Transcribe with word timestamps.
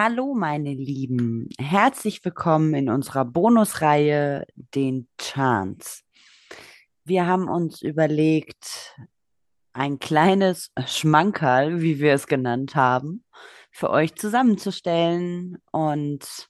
Hallo, 0.00 0.32
meine 0.32 0.74
Lieben. 0.74 1.48
Herzlich 1.58 2.24
willkommen 2.24 2.72
in 2.72 2.88
unserer 2.88 3.24
Bonusreihe, 3.24 4.46
den 4.54 5.08
Chants. 5.18 6.04
Wir 7.02 7.26
haben 7.26 7.48
uns 7.48 7.82
überlegt, 7.82 8.96
ein 9.72 9.98
kleines 9.98 10.70
Schmankerl, 10.86 11.82
wie 11.82 11.98
wir 11.98 12.12
es 12.12 12.28
genannt 12.28 12.76
haben, 12.76 13.24
für 13.72 13.90
euch 13.90 14.14
zusammenzustellen 14.14 15.58
und 15.72 16.48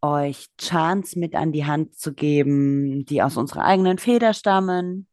euch 0.00 0.46
Chants 0.56 1.16
mit 1.16 1.34
an 1.34 1.52
die 1.52 1.66
Hand 1.66 1.98
zu 1.98 2.14
geben, 2.14 3.04
die 3.04 3.22
aus 3.22 3.36
unserer 3.36 3.66
eigenen 3.66 3.98
Feder 3.98 4.32
stammen, 4.32 5.06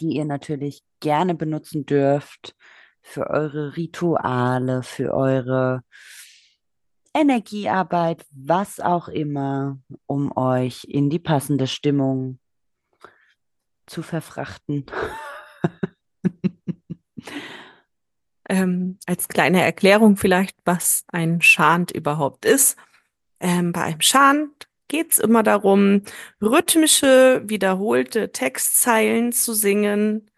die 0.00 0.16
ihr 0.16 0.24
natürlich 0.24 0.84
gerne 1.00 1.34
benutzen 1.34 1.84
dürft 1.84 2.56
für 3.04 3.28
eure 3.30 3.76
Rituale, 3.76 4.82
für 4.82 5.14
eure 5.14 5.84
Energiearbeit, 7.12 8.26
was 8.32 8.80
auch 8.80 9.08
immer, 9.08 9.78
um 10.06 10.36
euch 10.36 10.84
in 10.88 11.10
die 11.10 11.20
passende 11.20 11.68
Stimmung 11.68 12.40
zu 13.86 14.02
verfrachten. 14.02 14.86
ähm, 18.48 18.98
als 19.06 19.28
kleine 19.28 19.62
Erklärung 19.62 20.16
vielleicht, 20.16 20.56
was 20.64 21.04
ein 21.08 21.40
Chant 21.40 21.92
überhaupt 21.92 22.46
ist. 22.46 22.76
Ähm, 23.38 23.72
bei 23.72 23.82
einem 23.82 24.00
Chant 24.00 24.66
geht 24.88 25.12
es 25.12 25.18
immer 25.18 25.42
darum, 25.42 26.02
rhythmische, 26.40 27.42
wiederholte 27.44 28.32
Textzeilen 28.32 29.30
zu 29.30 29.52
singen. 29.52 30.30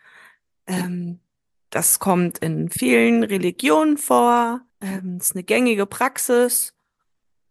Ähm, 0.67 1.21
das 1.77 1.99
kommt 1.99 2.39
in 2.39 2.71
vielen 2.71 3.23
Religionen 3.23 3.99
vor. 3.99 4.63
Ähm, 4.81 5.19
ist 5.21 5.35
eine 5.35 5.45
gängige 5.45 5.85
Praxis. 5.85 6.73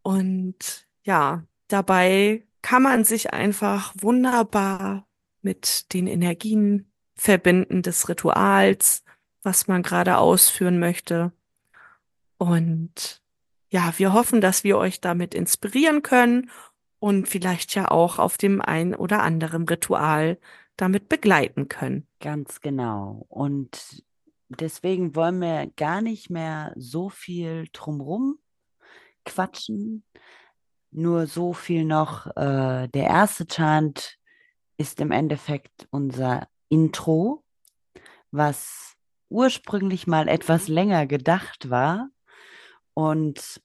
Und 0.02 0.88
ja, 1.04 1.44
dabei 1.68 2.44
kann 2.64 2.82
man 2.82 3.04
sich 3.04 3.34
einfach 3.34 3.94
wunderbar 3.96 5.08
mit 5.44 5.94
den 5.94 6.08
Energien 6.08 6.92
verbinden 7.14 7.84
des 7.84 8.10
Rituals, 8.10 9.04
was 9.44 9.68
man 9.68 9.84
gerade 9.84 10.18
ausführen 10.18 10.80
möchte. 10.80 11.32
Und 12.40 13.22
ja, 13.70 13.94
wir 13.98 14.12
hoffen, 14.14 14.42
dass 14.42 14.64
wir 14.64 14.80
euch 14.80 15.02
damit 15.02 15.36
inspirieren 15.36 16.02
können 16.02 16.50
und 16.98 17.28
vielleicht 17.28 17.76
ja 17.76 17.92
auch 17.92 18.18
auf 18.18 18.40
dem 18.40 18.60
ein 18.60 18.96
oder 18.96 19.22
anderen 19.22 19.68
Ritual 19.68 20.40
damit 20.78 21.10
begleiten 21.10 21.68
können. 21.68 22.08
Ganz 22.20 22.60
genau. 22.62 23.28
Und 23.30 24.04
deswegen 24.50 25.16
wollen 25.16 25.40
wir 25.40 25.72
gar 25.76 26.02
nicht 26.02 26.30
mehr 26.30 26.74
so 26.76 27.10
viel 27.10 27.68
drumrum 27.74 28.40
quatschen. 29.26 30.04
Nur 30.92 31.28
so 31.28 31.54
viel 31.54 31.84
noch. 31.84 32.28
Äh, 32.38 32.88
der 32.88 33.04
erste 33.04 33.46
Chant 33.48 34.18
ist 34.78 35.02
im 35.02 35.12
Endeffekt 35.12 35.88
unser 35.90 36.48
Intro, 36.70 37.44
was 38.32 38.96
ursprünglich 39.30 40.08
mal 40.08 40.28
etwas 40.28 40.68
länger 40.68 41.06
gedacht 41.06 41.70
war. 41.70 42.10
Und 42.94 43.62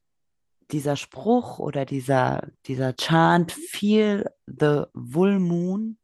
dieser 0.72 0.96
Spruch 0.96 1.58
oder 1.58 1.84
dieser, 1.84 2.48
dieser 2.66 2.94
Chant, 2.96 3.52
Feel 3.52 4.30
the 4.46 4.84
Full 4.94 5.38
Moon, 5.38 5.98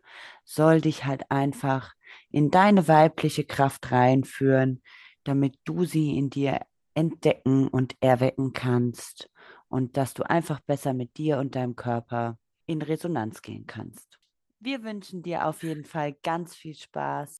soll 0.46 0.80
dich 0.80 1.04
halt 1.04 1.30
einfach 1.30 1.94
in 2.30 2.50
deine 2.50 2.88
weibliche 2.88 3.44
Kraft 3.44 3.90
reinführen, 3.90 4.80
damit 5.24 5.58
du 5.64 5.84
sie 5.84 6.16
in 6.16 6.30
dir 6.30 6.60
entdecken 6.94 7.68
und 7.68 7.96
erwecken 8.00 8.52
kannst 8.54 9.28
und 9.68 9.96
dass 9.96 10.14
du 10.14 10.22
einfach 10.22 10.60
besser 10.60 10.94
mit 10.94 11.18
dir 11.18 11.38
und 11.38 11.56
deinem 11.56 11.76
Körper 11.76 12.38
in 12.64 12.80
Resonanz 12.80 13.42
gehen 13.42 13.66
kannst. 13.66 14.18
Wir 14.60 14.82
wünschen 14.82 15.22
dir 15.22 15.46
auf 15.46 15.62
jeden 15.62 15.84
Fall 15.84 16.14
ganz 16.22 16.54
viel 16.54 16.74
Spaß. 16.74 17.36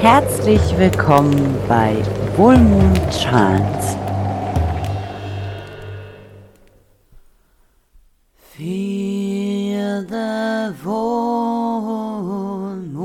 Herzlich 0.00 0.60
willkommen 0.76 1.56
bei 1.66 1.94
Wohlmond 2.36 2.98
Chance. 3.10 4.03
Full 10.72 12.76
moon. 12.76 13.02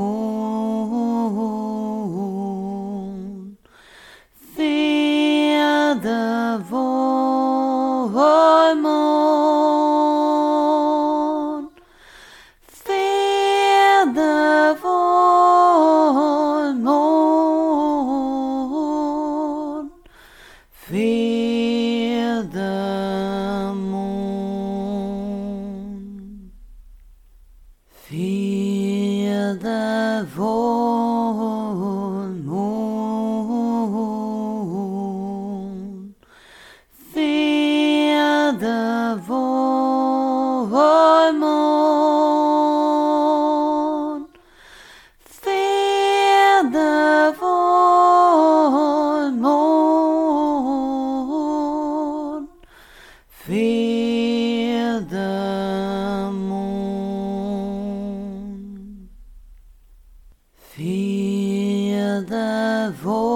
Feel 4.56 5.96
the 5.96 6.64
full 6.70 8.10
moon. 8.76 9.30
Feel 12.68 14.14
the 14.14 14.78
full 14.82 16.74
moon. 16.74 17.00
Feel 20.72 21.19
the 30.20 30.26
Feel 61.00 62.24
the 62.24 62.94
full 63.02 63.29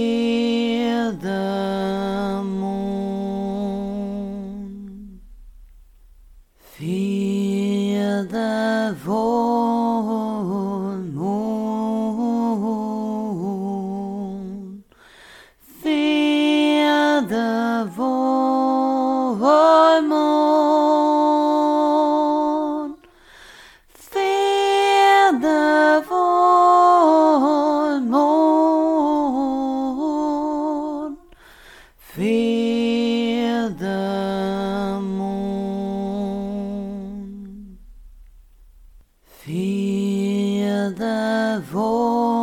Feel 41.13 42.42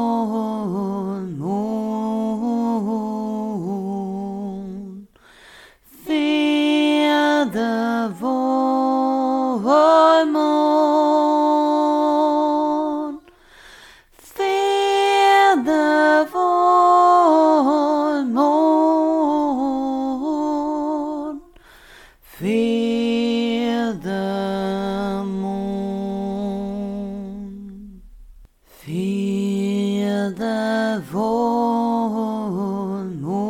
The 30.29 31.03
full 31.11 33.03
moon. 33.03 33.49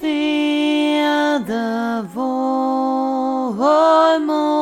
Feel 0.00 1.40
the 1.40 2.08
full 2.14 3.52
moon. 4.20 4.59